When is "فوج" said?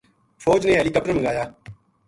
0.43-0.61